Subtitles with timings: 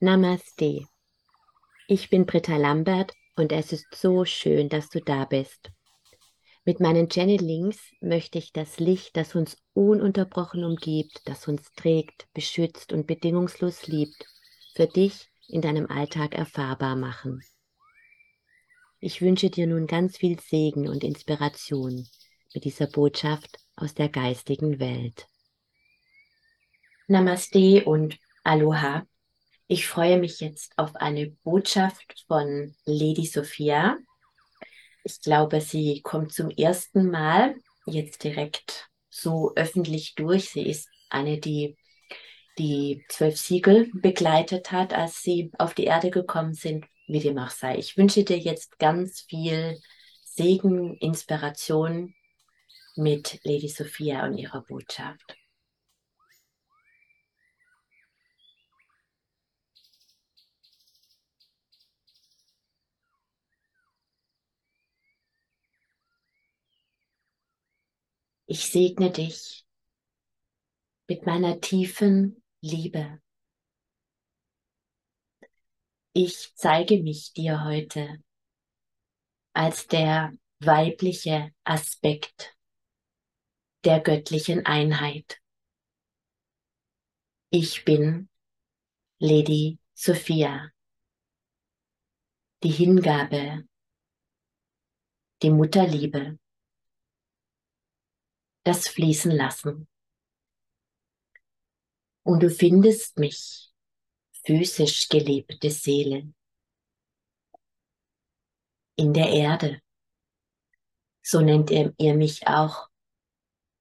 [0.00, 0.86] Namaste.
[1.88, 5.72] Ich bin Britta Lambert und es ist so schön, dass du da bist.
[6.64, 12.92] Mit meinen Channelings möchte ich das Licht, das uns ununterbrochen umgibt, das uns trägt, beschützt
[12.92, 14.24] und bedingungslos liebt,
[14.76, 17.42] für dich in deinem Alltag erfahrbar machen.
[19.00, 22.06] Ich wünsche dir nun ganz viel Segen und Inspiration
[22.54, 25.26] mit dieser Botschaft aus der geistigen Welt.
[27.08, 29.04] Namaste und Aloha.
[29.70, 33.98] Ich freue mich jetzt auf eine Botschaft von Lady Sophia.
[35.04, 37.54] Ich glaube, sie kommt zum ersten Mal
[37.84, 40.48] jetzt direkt so öffentlich durch.
[40.48, 41.76] Sie ist eine, die
[42.58, 47.50] die zwölf Siegel begleitet hat, als sie auf die Erde gekommen sind, wie dem auch
[47.50, 47.76] sei.
[47.76, 49.78] Ich wünsche dir jetzt ganz viel
[50.24, 52.14] Segen, Inspiration
[52.96, 55.37] mit Lady Sophia und ihrer Botschaft.
[68.50, 69.66] Ich segne dich
[71.06, 73.20] mit meiner tiefen Liebe.
[76.14, 78.24] Ich zeige mich dir heute
[79.52, 82.56] als der weibliche Aspekt
[83.84, 85.42] der göttlichen Einheit.
[87.50, 88.30] Ich bin
[89.18, 90.70] Lady Sophia,
[92.62, 93.68] die Hingabe,
[95.42, 96.38] die Mutterliebe
[98.64, 99.88] das Fließen lassen.
[102.22, 103.72] Und du findest mich,
[104.44, 106.32] physisch gelebte Seele,
[108.96, 109.80] in der Erde.
[111.22, 112.88] So nennt ihr, mich auch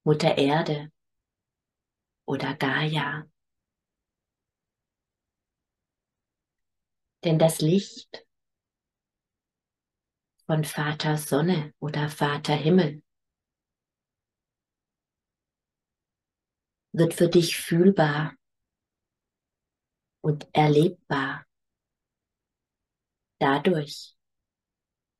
[0.04, 0.92] Mutter Erde
[2.26, 3.30] oder Gaia.
[7.24, 8.26] Denn das Licht
[10.46, 13.02] von Vater Sonne oder Vater Himmel
[16.98, 18.36] wird für dich fühlbar
[20.22, 21.46] und erlebbar
[23.40, 24.16] dadurch,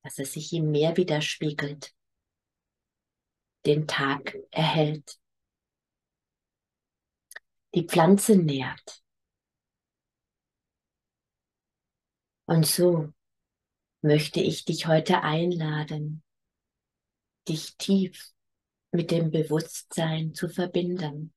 [0.04, 1.94] dass es sich im Meer widerspiegelt,
[3.66, 5.20] den Tag erhält,
[7.76, 9.04] die Pflanze nährt.
[12.46, 13.14] Und so
[14.02, 16.24] möchte ich dich heute einladen,
[17.48, 18.34] dich tief
[18.92, 21.34] mit dem Bewusstsein zu verbinden.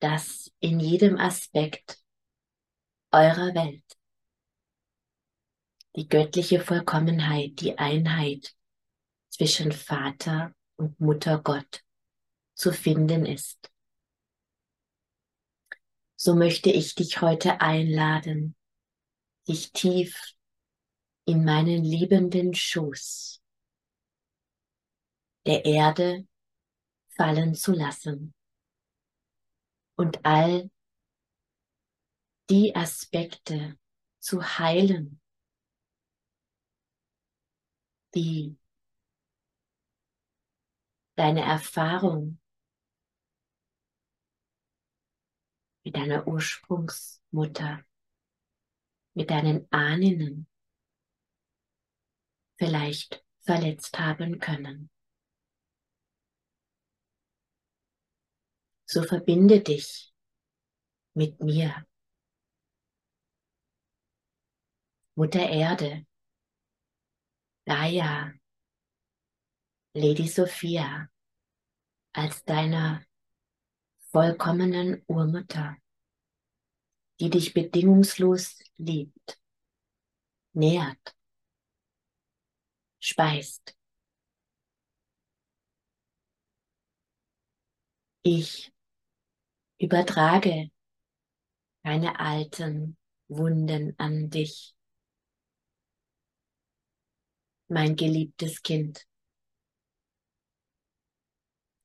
[0.00, 2.02] Dass in jedem Aspekt
[3.12, 3.84] eurer Welt
[5.96, 8.54] die göttliche Vollkommenheit, die Einheit
[9.28, 11.84] zwischen Vater und Mutter Gott
[12.54, 13.70] zu finden ist.
[16.16, 18.56] So möchte ich dich heute einladen,
[19.48, 20.34] dich tief
[21.24, 23.42] in meinen liebenden Schoß
[25.46, 26.26] der Erde
[27.08, 28.34] fallen zu lassen
[30.00, 30.70] und all
[32.48, 33.78] die Aspekte
[34.18, 35.20] zu heilen,
[38.14, 38.56] die
[41.16, 42.40] deine Erfahrung
[45.84, 47.84] mit deiner Ursprungsmutter,
[49.12, 50.48] mit deinen Ahnen
[52.56, 54.90] vielleicht verletzt haben können.
[58.90, 60.12] So verbinde dich
[61.14, 61.86] mit mir.
[65.14, 66.06] Mutter Erde,
[67.66, 68.32] Gaia,
[69.94, 71.08] Lady Sophia
[72.12, 73.04] als deiner
[74.10, 75.76] vollkommenen Urmutter,
[77.20, 79.40] die dich bedingungslos liebt,
[80.52, 81.14] nährt,
[82.98, 83.76] speist.
[88.22, 88.72] Ich
[89.80, 90.70] Übertrage
[91.82, 92.98] deine alten
[93.28, 94.76] Wunden an dich,
[97.68, 99.06] mein geliebtes Kind.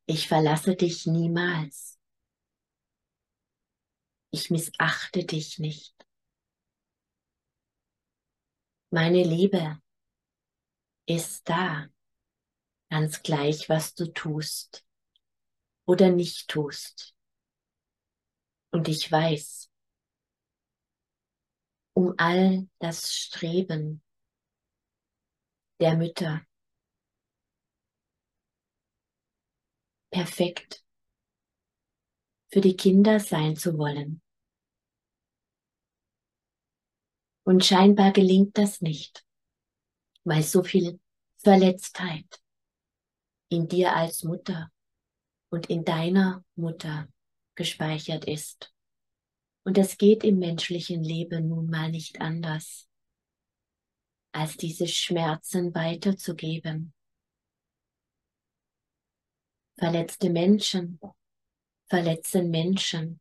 [0.08, 1.98] Ich verlasse dich niemals.
[4.32, 5.96] Ich missachte dich nicht.
[8.90, 9.82] Meine Liebe
[11.06, 11.88] ist da,
[12.90, 14.86] ganz gleich, was du tust
[15.86, 17.15] oder nicht tust.
[18.76, 19.72] Und ich weiß,
[21.94, 24.04] um all das Streben
[25.80, 26.46] der Mütter
[30.12, 30.84] perfekt
[32.52, 34.22] für die Kinder sein zu wollen.
[37.46, 39.26] Und scheinbar gelingt das nicht,
[40.26, 41.00] weil so viel
[41.38, 42.44] Verletztheit
[43.48, 44.70] in dir als Mutter
[45.50, 47.08] und in deiner Mutter
[47.56, 48.74] gespeichert ist.
[49.66, 52.88] Und es geht im menschlichen Leben nun mal nicht anders,
[54.32, 56.94] als diese Schmerzen weiterzugeben.
[59.78, 61.00] Verletzte Menschen
[61.88, 63.20] verletzen Menschen.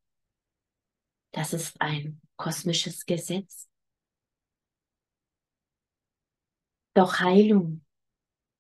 [1.32, 3.68] Das ist ein kosmisches Gesetz.
[6.94, 7.84] Doch Heilung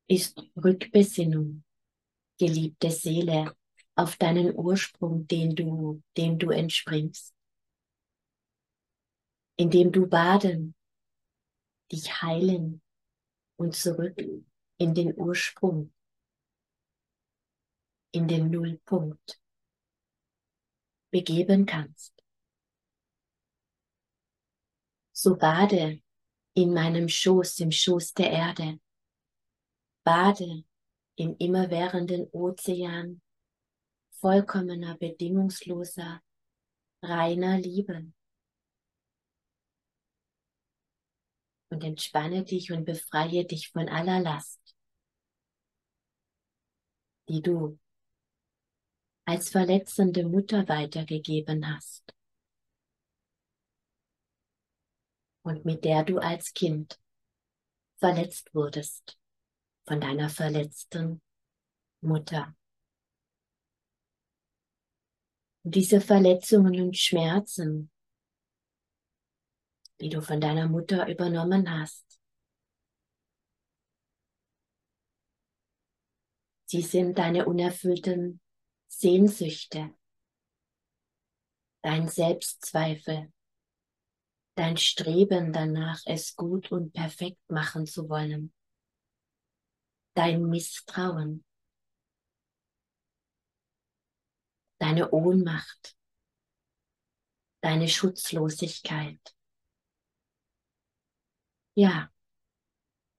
[0.08, 1.64] ist Rückbesinnung,
[2.38, 3.56] geliebte Seele,
[3.96, 7.34] auf deinen Ursprung, den du, dem du entspringst.
[9.56, 10.74] Indem du baden,
[11.92, 12.82] dich heilen
[13.56, 14.20] und zurück
[14.78, 15.92] in den Ursprung,
[18.12, 19.40] in den Nullpunkt
[21.10, 22.12] begeben kannst.
[25.12, 26.02] So bade
[26.54, 28.80] in meinem Schoß, im Schoß der Erde.
[30.04, 30.64] Bade
[31.16, 33.22] im immerwährenden Ozean
[34.24, 36.22] vollkommener, bedingungsloser,
[37.02, 38.10] reiner Liebe.
[41.68, 44.74] Und entspanne dich und befreie dich von aller Last,
[47.28, 47.78] die du
[49.26, 52.14] als verletzende Mutter weitergegeben hast
[55.42, 56.98] und mit der du als Kind
[57.98, 59.18] verletzt wurdest
[59.86, 61.20] von deiner verletzten
[62.00, 62.46] Mutter.
[62.46, 62.64] Und
[65.64, 67.90] diese Verletzungen und Schmerzen,
[70.00, 72.20] die du von deiner Mutter übernommen hast,
[76.66, 78.42] sie sind deine unerfüllten
[78.88, 79.94] Sehnsüchte,
[81.80, 83.32] dein Selbstzweifel,
[84.56, 88.52] dein Streben danach, es gut und perfekt machen zu wollen,
[90.14, 91.42] dein Misstrauen,
[94.78, 95.96] deine Ohnmacht,
[97.60, 99.20] deine Schutzlosigkeit.
[101.76, 102.10] Ja,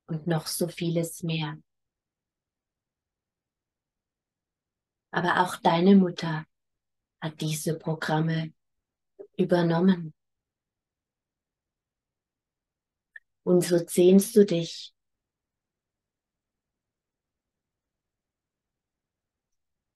[0.08, 1.58] und noch so vieles mehr.
[5.12, 6.46] Aber auch deine Mutter
[7.22, 8.54] hat diese Programme
[9.38, 10.14] übernommen.
[13.44, 14.94] Und so sehnst du dich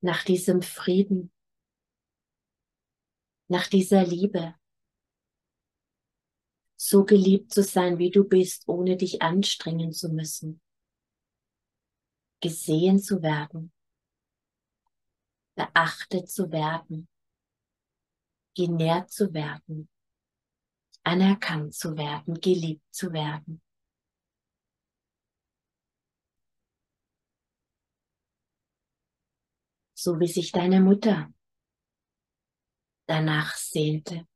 [0.01, 1.31] nach diesem Frieden,
[3.49, 4.55] nach dieser Liebe,
[6.79, 10.61] so geliebt zu sein, wie du bist, ohne dich anstrengen zu müssen,
[12.41, 13.73] gesehen zu werden,
[15.55, 17.09] beachtet zu werden,
[18.55, 19.89] genährt zu werden,
[21.03, 23.61] anerkannt zu werden, geliebt zu werden.
[29.95, 31.33] So wie sich deine Mutter
[33.09, 34.27] danach sehnte.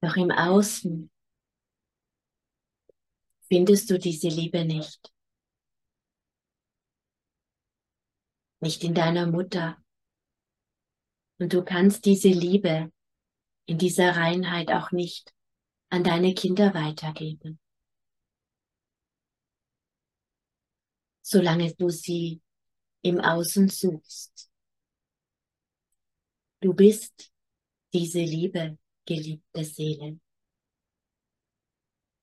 [0.00, 1.10] Doch im Außen
[3.48, 5.12] findest du diese Liebe nicht.
[8.60, 9.82] Nicht in deiner Mutter.
[11.40, 12.92] Und du kannst diese Liebe
[13.66, 15.34] in dieser Reinheit auch nicht
[15.90, 17.58] an deine Kinder weitergeben.
[21.30, 22.40] Solange du sie
[23.02, 24.50] im Außen suchst.
[26.62, 27.30] Du bist
[27.92, 30.18] diese Liebe, geliebte Seele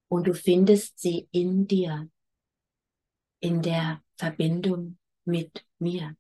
[0.08, 2.10] und du findest sie in dir,
[3.42, 6.18] in der Verbindung mit mir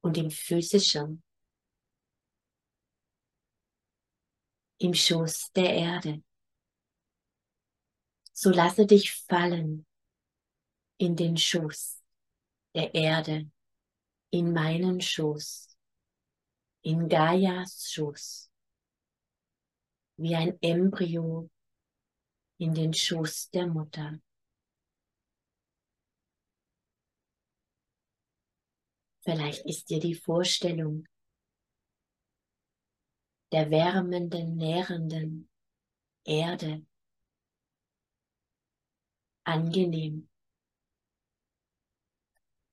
[0.00, 1.22] und im physischen,
[4.78, 6.20] im Schoß der Erde.
[8.32, 9.87] So lasse dich fallen
[10.98, 12.02] in den Schoß
[12.74, 13.50] der Erde,
[14.30, 15.76] in meinen Schoß,
[16.82, 18.50] in Gaias Schoß,
[20.16, 21.48] wie ein Embryo
[22.58, 24.20] in den Schoß der Mutter.
[29.22, 31.06] Vielleicht ist dir die Vorstellung
[33.52, 35.50] der wärmenden, nährenden
[36.24, 36.84] Erde
[39.44, 40.28] angenehm.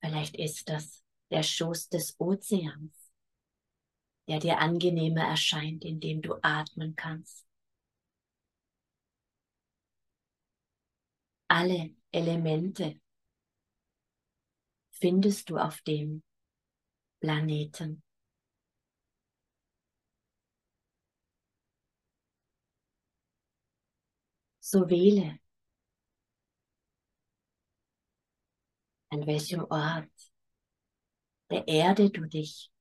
[0.06, 3.12] Vielleicht ist das der Schoß des Ozeans,
[4.28, 7.46] der dir angenehmer erscheint, indem du atmen kannst.
[11.48, 13.00] alle Elemente
[14.92, 16.24] findest du auf dem
[17.20, 18.04] Planeten.
[24.60, 25.40] So wähle,
[29.10, 30.10] an welchem Ort
[31.50, 32.72] der Erde du dich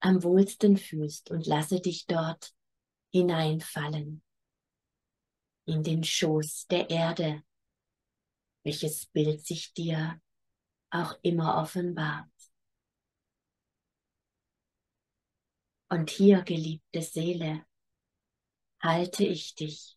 [0.00, 2.54] am wohlsten fühlst und lasse dich dort
[3.12, 4.22] hineinfallen
[5.64, 7.42] in den Schoß der Erde,
[8.62, 10.20] welches Bild sich dir
[10.90, 12.30] auch immer offenbart.
[15.88, 17.64] Und hier, geliebte Seele,
[18.80, 19.96] halte ich dich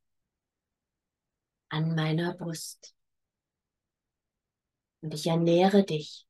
[1.70, 2.96] an meiner Brust
[5.02, 6.28] und ich ernähre dich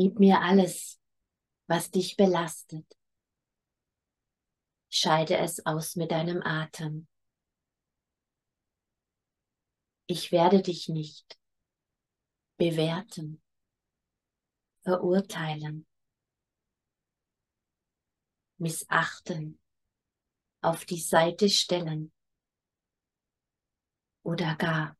[0.00, 0.98] Gib mir alles,
[1.66, 2.86] was dich belastet.
[4.88, 7.06] Scheide es aus mit deinem Atem.
[10.06, 11.38] Ich werde dich nicht
[12.56, 13.42] bewerten,
[14.84, 15.86] verurteilen,
[18.56, 19.59] missachten,
[20.60, 22.12] auf die Seite stellen
[24.22, 24.96] oder gar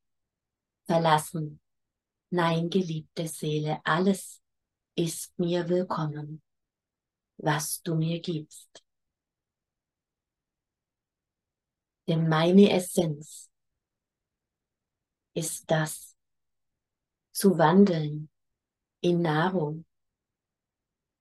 [0.86, 1.60] verlassen.
[2.30, 4.40] Nein, geliebte Seele, alles
[4.94, 6.42] ist mir willkommen,
[7.38, 8.84] was du mir gibst.
[12.06, 13.50] Denn meine Essenz
[15.34, 16.16] ist das,
[17.32, 18.28] zu wandeln
[19.00, 19.86] in Nahrung,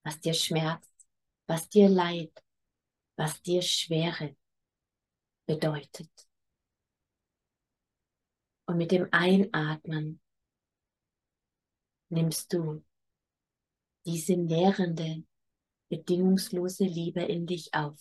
[0.04, 1.08] was dir schmerzt,
[1.48, 2.44] was dir Leid,
[3.20, 4.34] was dir Schwere
[5.46, 6.10] bedeutet.
[8.66, 10.22] Und mit dem Einatmen
[12.08, 12.82] nimmst du
[14.06, 15.26] diese nährende,
[15.90, 18.00] bedingungslose Liebe in dich auf,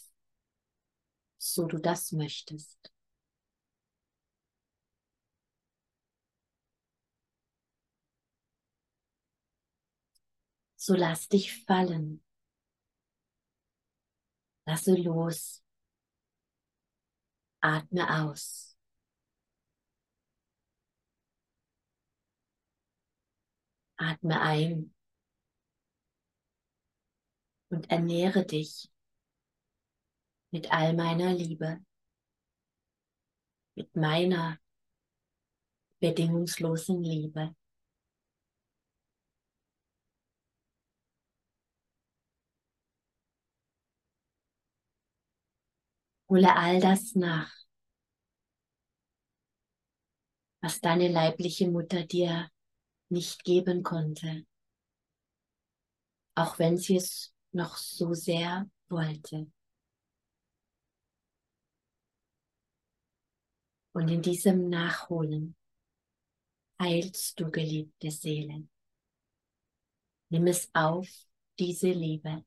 [1.36, 2.92] so du das möchtest.
[10.76, 12.22] So lass dich fallen.
[14.68, 15.62] Lasse los.
[17.62, 18.76] Atme aus.
[23.96, 24.94] Atme ein
[27.70, 28.92] und ernähre dich
[30.50, 31.82] mit all meiner Liebe,
[33.74, 34.60] mit meiner
[36.00, 37.56] bedingungslosen Liebe.
[46.28, 47.50] Hole all das nach,
[50.60, 52.50] was deine leibliche Mutter dir
[53.08, 54.46] nicht geben konnte,
[56.34, 59.50] auch wenn sie es noch so sehr wollte.
[63.92, 65.56] Und in diesem Nachholen
[66.80, 68.68] heilst du, geliebte Seele.
[70.28, 71.08] Nimm es auf,
[71.58, 72.44] diese Liebe,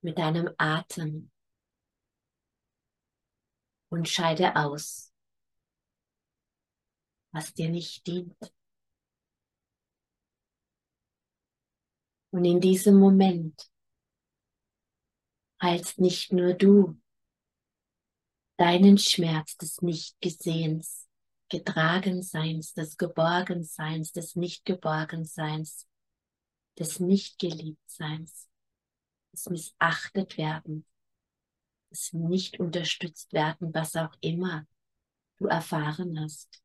[0.00, 1.30] mit deinem Atem
[3.94, 5.12] und scheide aus,
[7.32, 8.36] was dir nicht dient.
[12.32, 13.70] Und in diesem Moment
[15.62, 17.00] heilst nicht nur du
[18.56, 21.08] deinen Schmerz des Nichtgesehens,
[21.48, 25.86] Getragenseins, des Geborgenseins, des Nichtgeborgenseins,
[26.80, 28.48] des Nichtgeliebtseins,
[29.32, 30.36] des Missachtet
[31.94, 34.66] des Nicht unterstützt werden, was auch immer
[35.38, 36.60] du erfahren hast.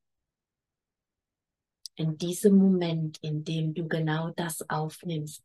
[1.96, 5.44] In diesem Moment, in dem du genau das aufnimmst,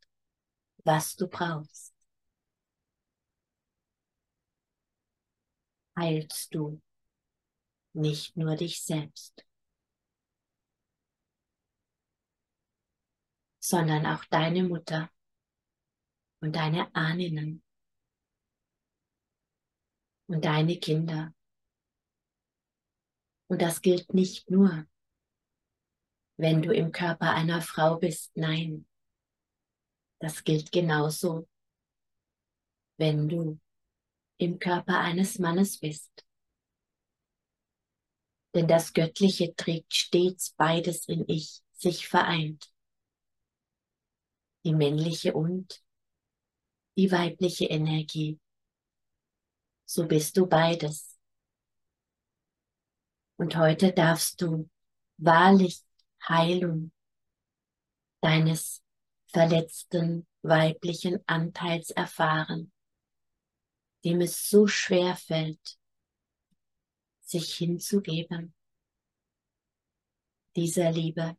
[0.85, 1.93] was du brauchst,
[5.97, 6.81] heilst du
[7.93, 9.45] nicht nur dich selbst,
[13.61, 15.11] sondern auch deine Mutter
[16.41, 17.64] und deine Ahnen
[20.27, 21.35] und deine Kinder.
[23.49, 24.87] Und das gilt nicht nur,
[26.37, 28.87] wenn du im Körper einer Frau bist, nein,
[30.19, 31.49] das gilt genauso,
[32.97, 33.61] wenn du
[34.39, 36.25] im Körper eines Mannes bist.
[38.55, 42.73] Denn das Göttliche trägt stets beides in ich, sich vereint.
[44.65, 45.85] Die männliche und
[46.97, 48.39] die weibliche Energie.
[49.85, 51.19] So bist du beides.
[53.37, 54.71] Und heute darfst du
[55.19, 55.83] wahrlich
[56.27, 56.93] Heilung
[58.21, 58.83] deines
[59.27, 62.73] verletzten weiblichen Anteils erfahren,
[64.05, 65.79] dem es so schwer fällt,
[67.21, 68.55] sich hinzugeben,
[70.57, 71.37] dieser Liebe,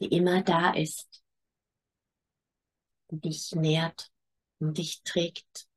[0.00, 1.22] die immer da ist,
[3.10, 4.10] die dich nährt
[4.58, 5.69] und dich trägt.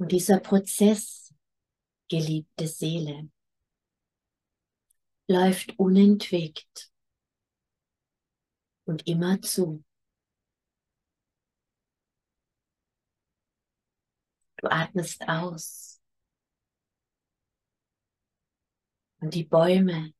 [0.00, 1.34] Und dieser Prozess,
[2.08, 3.30] geliebte Seele,
[5.28, 6.90] läuft unentwegt
[8.86, 9.84] und immer zu.
[14.56, 16.00] Du atmest aus.
[19.20, 20.14] Und die Bäume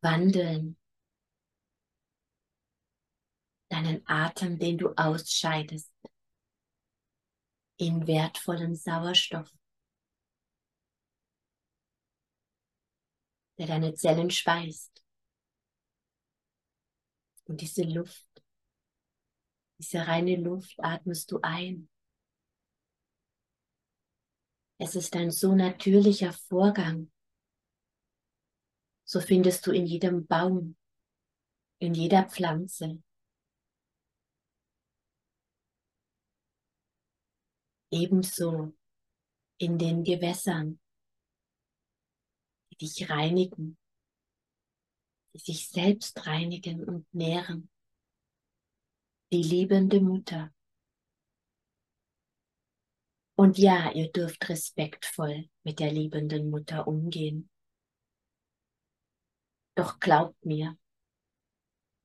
[0.00, 0.78] wandeln
[3.68, 5.92] deinen Atem, den du ausscheidest,
[7.78, 9.50] in wertvollen Sauerstoff,
[13.58, 15.04] der deine Zellen speist.
[17.44, 18.26] Und diese Luft,
[19.78, 21.88] diese reine Luft atmest du ein.
[24.78, 27.10] Es ist ein so natürlicher Vorgang.
[29.04, 30.76] So findest du in jedem Baum,
[31.78, 33.02] in jeder Pflanze.
[37.90, 38.74] Ebenso
[39.58, 40.80] in den Gewässern,
[42.70, 43.78] die dich reinigen,
[45.32, 47.70] die sich selbst reinigen und nähren.
[49.32, 50.52] Die liebende Mutter.
[53.38, 57.50] Und ja, ihr dürft respektvoll mit der liebenden Mutter umgehen.
[59.74, 60.78] Doch glaubt mir,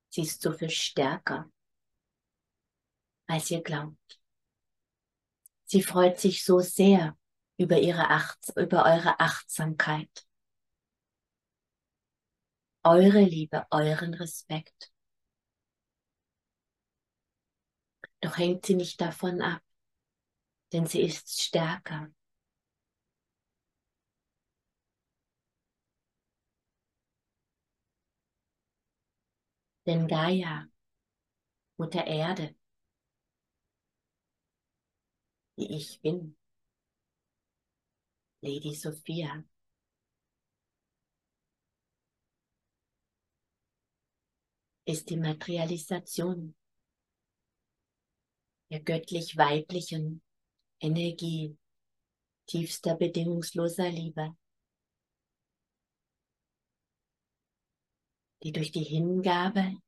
[0.09, 1.49] sie ist so viel stärker,
[3.27, 4.20] als ihr glaubt.
[5.71, 7.17] Sie freut sich so sehr
[7.55, 10.27] über, ihre Acht, über eure Achtsamkeit,
[12.83, 14.91] eure Liebe, euren Respekt.
[18.19, 19.61] Doch hängt sie nicht davon ab,
[20.73, 22.11] denn sie ist stärker.
[29.85, 30.67] Denn Gaia,
[31.77, 32.55] Mutter Erde,
[35.61, 36.35] die ich bin,
[38.41, 39.43] Lady Sophia,
[44.85, 46.55] ist die Materialisation
[48.71, 50.23] der göttlich-weiblichen
[50.79, 51.55] Energie
[52.47, 54.35] tiefster bedingungsloser Liebe,
[58.41, 59.79] die durch die Hingabe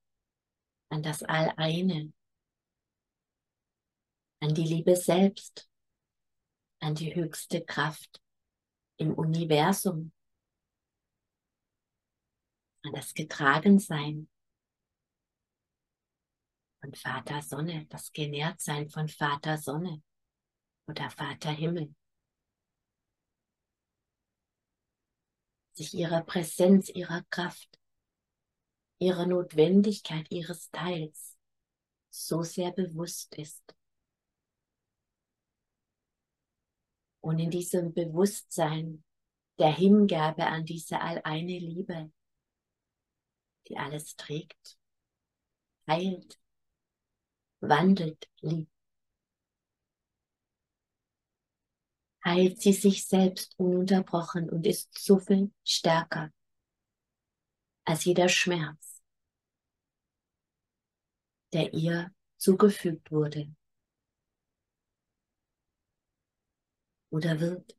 [0.90, 2.14] an das All-Eine,
[4.44, 5.72] an die Liebe selbst,
[6.82, 8.22] an die höchste Kraft
[8.98, 10.12] im Universum,
[12.84, 14.30] an das Getragensein
[16.82, 20.04] von Vater Sonne, das Genährtsein von Vater Sonne
[20.88, 21.96] oder Vater Himmel.
[25.72, 27.80] Sich ihrer Präsenz, ihrer Kraft,
[29.00, 31.38] ihrer Notwendigkeit ihres Teils
[32.10, 33.74] so sehr bewusst ist.
[37.24, 39.02] Und in diesem Bewusstsein
[39.58, 42.12] der Hingabe an diese alleine Liebe,
[43.70, 44.78] die alles trägt,
[45.88, 46.38] heilt,
[47.62, 48.70] wandelt, liebt,
[52.26, 56.30] heilt sie sich selbst ununterbrochen und ist so viel stärker
[57.86, 59.02] als jeder Schmerz,
[61.54, 63.56] der ihr zugefügt wurde
[67.14, 67.78] oder wird.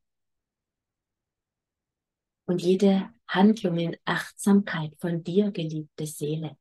[2.46, 6.56] Und jede Handlung in Achtsamkeit von dir, geliebte Seele,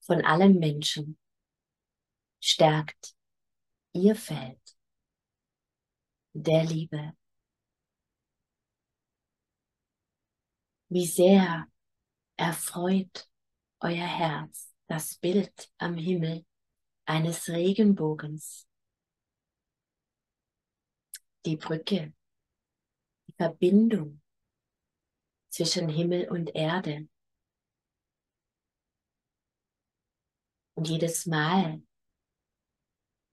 [0.00, 1.16] von allen Menschen,
[2.40, 3.14] stärkt
[3.92, 4.60] ihr Feld
[6.32, 7.12] der Liebe.
[10.88, 11.68] Wie sehr
[12.36, 13.28] erfreut
[13.78, 16.44] euer Herz das Bild am Himmel
[17.04, 18.69] eines Regenbogens.
[21.44, 22.12] Die Brücke,
[23.26, 24.20] die Verbindung
[25.48, 27.08] zwischen Himmel und Erde.
[30.74, 31.82] Und jedes Mal,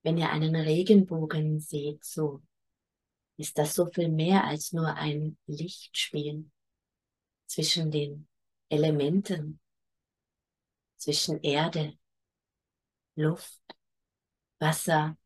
[0.03, 2.41] wenn ihr einen Regenbogen seht, so
[3.37, 6.49] ist das so viel mehr als nur ein Lichtspiel
[7.45, 8.27] zwischen den
[8.69, 9.59] Elementen,
[10.97, 11.97] zwischen Erde,
[13.15, 13.61] Luft,
[14.59, 15.17] Wasser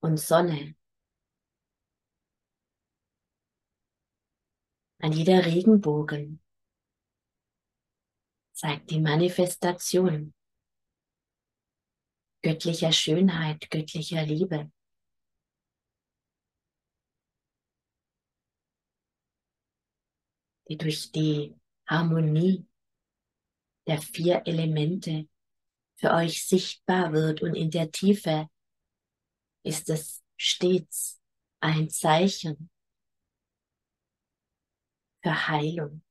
[0.00, 0.76] und Sonne.
[5.04, 6.42] An jeder Regenbogen
[8.54, 10.32] zeigt die Manifestation
[12.40, 14.72] göttlicher Schönheit, göttlicher Liebe.
[20.70, 21.54] die durch die
[21.86, 22.66] Harmonie
[23.86, 25.28] der vier Elemente
[25.96, 28.48] für euch sichtbar wird und in der Tiefe
[29.64, 31.20] ist es stets
[31.60, 32.70] ein Zeichen
[35.24, 36.02] für Heilung,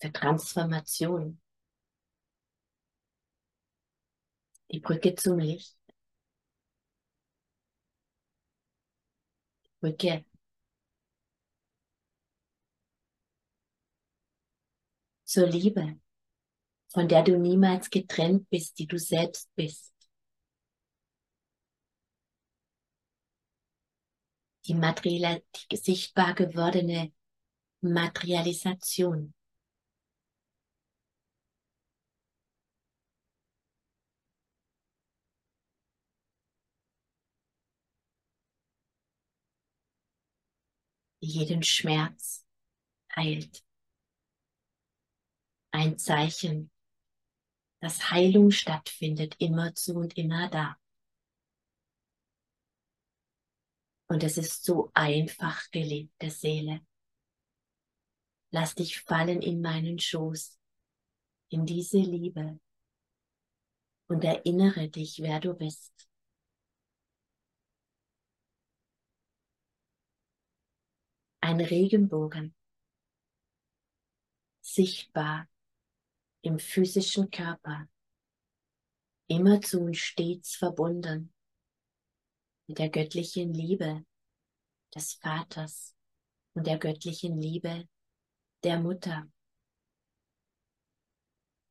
[0.00, 1.38] für Transformation.
[4.72, 5.76] Die Brücke zum Licht.
[9.64, 10.24] Die Brücke
[15.24, 16.00] zur Liebe,
[16.88, 19.99] von der du niemals getrennt bist, die du selbst bist.
[24.66, 27.12] Die, materielle, die sichtbar gewordene
[27.80, 29.34] Materialisation.
[41.20, 42.46] jeden Schmerz
[43.14, 43.62] heilt
[45.72, 46.70] ein Zeichen,
[47.80, 50.79] dass Heilung stattfindet, immerzu und immer da.
[54.10, 56.84] Und es ist so einfach, geliebte Seele.
[58.50, 60.58] Lass dich fallen in meinen Schoß,
[61.50, 62.58] in diese Liebe
[64.08, 66.10] und erinnere dich, wer du bist.
[71.40, 72.52] Ein Regenbogen,
[74.60, 75.48] sichtbar
[76.42, 77.88] im physischen Körper,
[79.28, 81.32] immerzu und stets verbunden
[82.70, 84.06] mit der göttlichen Liebe
[84.94, 85.96] des Vaters
[86.54, 87.88] und der göttlichen Liebe
[88.62, 89.28] der Mutter,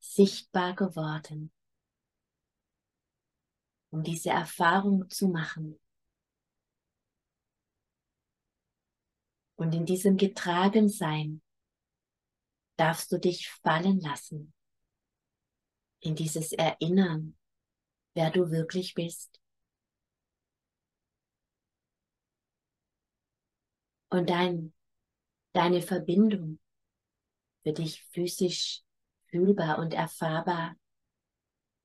[0.02, 1.54] sichtbar geworden,
[3.92, 5.80] um diese Erfahrung zu machen.
[9.56, 11.42] Und in diesem Getragensein
[12.76, 14.54] darfst du dich fallen lassen
[16.02, 17.38] in dieses Erinnern,
[18.16, 19.38] wer du wirklich bist.
[24.10, 24.74] Und dein,
[25.54, 26.60] deine Verbindung
[27.63, 28.82] für dich physisch
[29.28, 30.76] fühlbar und erfahrbar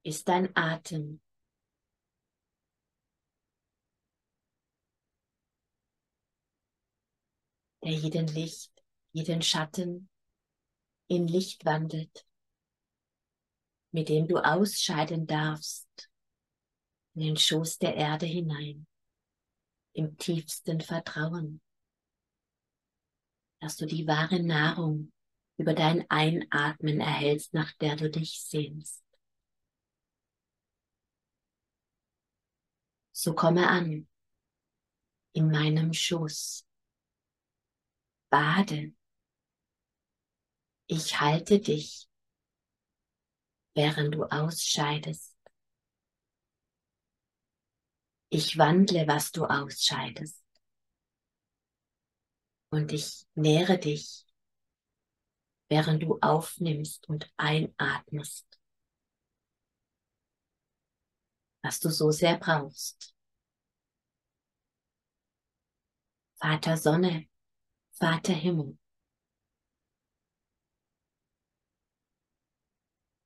[0.03, 1.21] ist dein Atem.
[7.83, 8.73] der jeden Licht,
[9.13, 10.09] jeden Schatten
[11.07, 12.27] in Licht wandelt
[13.95, 16.11] mit dem du ausscheiden darfst
[17.15, 18.89] in den Schoß der Erde hinein,
[19.93, 21.63] im tiefsten Vertrauen,
[23.65, 25.11] dass du die wahre Nahrung
[25.57, 29.03] über dein Einatmen erhältst, nach der du dich sehnst.
[33.13, 34.07] So komme an
[35.33, 36.67] in meinem Schoß.
[38.29, 38.93] Bade.
[40.87, 42.07] Ich halte dich
[43.73, 45.35] während du ausscheidest.
[48.29, 50.44] Ich wandle, was du ausscheidest.
[52.75, 54.27] Und ich nähre dich,
[55.69, 58.49] während du aufnimmst und einatmest,
[61.63, 63.15] was du so sehr brauchst.
[66.41, 67.29] Vater Sonne,
[67.93, 68.77] Vater Himmel.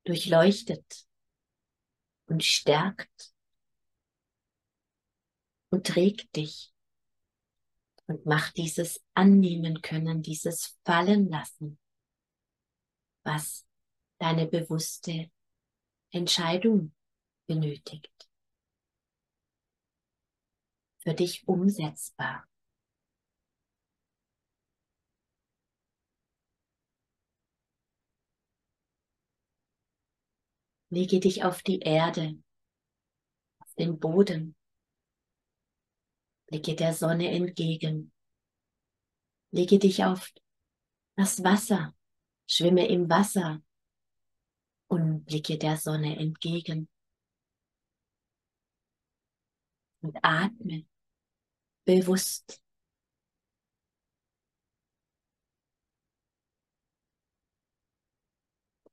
[0.05, 1.07] durchleuchtet
[2.27, 3.33] und stärkt
[5.71, 6.75] und trägt dich
[8.09, 11.79] und macht dieses Annehmen können, dieses Fallen lassen,
[13.23, 13.67] was
[14.19, 15.31] deine bewusste
[16.11, 16.95] Entscheidung
[17.47, 18.29] benötigt.
[21.01, 22.49] Für dich umsetzbar.
[30.91, 32.43] Lege dich auf die Erde,
[33.61, 34.57] auf den Boden.
[36.49, 38.11] Blicke der Sonne entgegen.
[39.51, 40.33] Lege dich auf
[41.17, 41.95] das Wasser,
[42.47, 43.63] schwimme im Wasser
[44.89, 46.89] und blicke der Sonne entgegen.
[50.01, 50.87] Und atme
[51.85, 52.63] bewusst.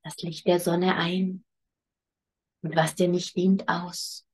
[0.04, 1.46] Das Licht der Sonne ein
[2.64, 4.26] und was dir nicht dient aus.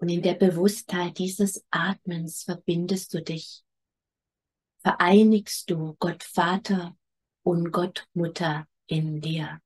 [0.00, 3.64] Und in der Bewusstheit dieses Atmens verbindest du dich
[4.82, 6.96] vereinigst du Gott Vater
[7.42, 9.60] und Gott Mutter in dir.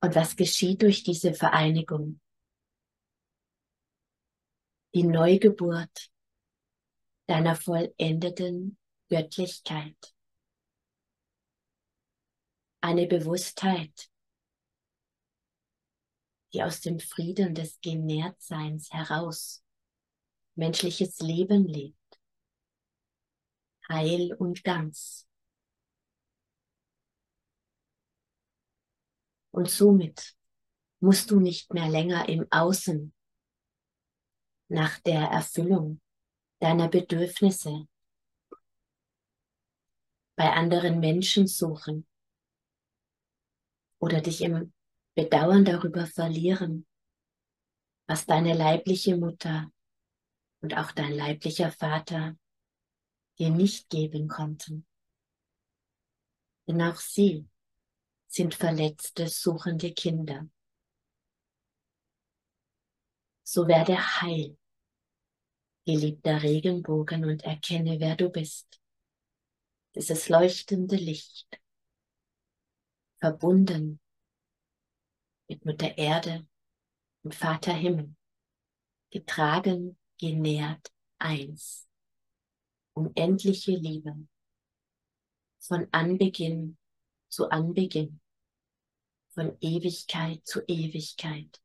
[0.00, 2.20] Und was geschieht durch diese Vereinigung?
[4.94, 6.10] Die Neugeburt
[7.26, 10.13] deiner vollendeten Göttlichkeit.
[12.84, 14.10] Eine Bewusstheit,
[16.52, 19.64] die aus dem Frieden des Genährtseins heraus
[20.54, 22.20] menschliches Leben lebt.
[23.88, 25.26] Heil und ganz.
[29.50, 30.36] Und somit
[31.00, 33.14] musst du nicht mehr länger im Außen
[34.68, 36.02] nach der Erfüllung
[36.58, 37.88] deiner Bedürfnisse
[40.36, 42.06] bei anderen Menschen suchen
[44.04, 44.70] oder dich im
[45.14, 46.86] Bedauern darüber verlieren,
[48.06, 49.72] was deine leibliche Mutter
[50.60, 52.36] und auch dein leiblicher Vater
[53.38, 54.86] dir nicht geben konnten.
[56.68, 57.48] Denn auch sie
[58.26, 60.50] sind verletzte, suchende Kinder.
[63.42, 64.58] So werde heil,
[65.86, 68.82] geliebter Regenbogen, und erkenne, wer du bist.
[69.94, 71.63] Dieses leuchtende Licht,
[73.24, 74.02] verbunden
[75.48, 76.46] mit Mutter Erde
[77.22, 78.14] und Vater Himmel,
[79.10, 81.88] getragen, genährt, eins,
[82.92, 84.28] unendliche Liebe,
[85.58, 86.76] von Anbeginn
[87.30, 88.20] zu Anbeginn.
[89.30, 91.62] Von Ewigkeit zu Ewigkeit,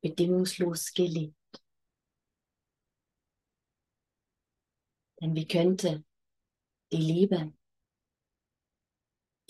[0.00, 1.62] bedingungslos geliebt.
[5.20, 6.04] Denn wie könnte
[6.90, 7.52] die Liebe,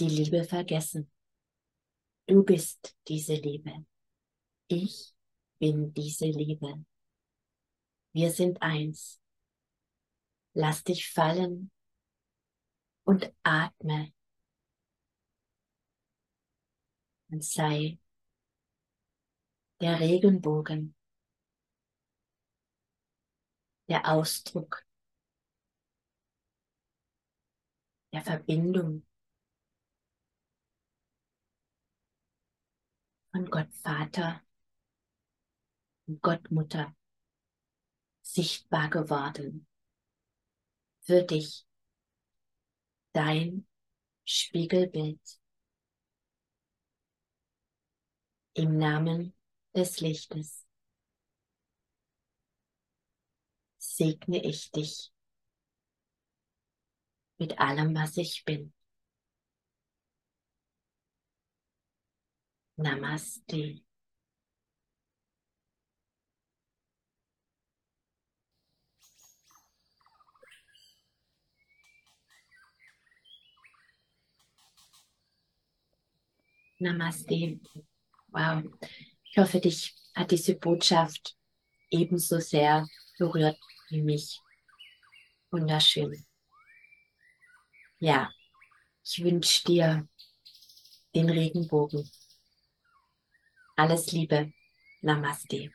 [0.01, 1.11] die Liebe vergessen?
[2.31, 3.85] Du bist diese Liebe.
[4.69, 5.13] Ich
[5.59, 6.85] bin diese Liebe.
[8.13, 9.21] Wir sind eins.
[10.55, 11.73] Lass dich fallen
[13.03, 14.13] und atme
[17.31, 17.99] und sei
[19.81, 20.95] der Regenbogen,
[23.89, 24.87] der Ausdruck
[28.13, 29.05] der Verbindung
[33.31, 34.43] von Gott Vater
[36.07, 36.95] und Gott Mutter
[38.23, 39.67] sichtbar geworden.
[41.03, 41.67] Für dich
[43.13, 43.67] dein
[44.25, 45.41] Spiegelbild.
[48.55, 49.35] im Namen
[49.75, 50.67] des Lichtes
[53.79, 55.13] segne ich dich
[57.39, 58.73] mit allem, was ich bin.
[62.83, 63.61] Namaste.
[76.81, 77.61] Namaste.
[78.33, 78.63] Wow.
[79.31, 81.37] Ich hoffe, dich hat diese Botschaft
[81.91, 82.87] ebenso sehr
[83.19, 83.59] berührt
[83.91, 84.41] wie mich.
[85.51, 86.25] Wunderschön.
[87.99, 88.31] Ja,
[89.05, 90.09] ich wünsche dir
[91.15, 92.11] den Regenbogen.
[93.81, 94.53] Alles Liebe.
[95.01, 95.71] Namaste.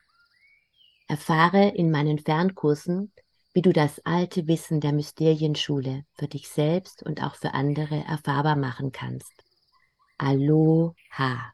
[1.08, 3.12] Erfahre in meinen Fernkursen,
[3.52, 8.54] wie du das alte Wissen der Mysterienschule für dich selbst und auch für andere erfahrbar
[8.54, 9.32] machen kannst.
[10.18, 11.52] Aloha.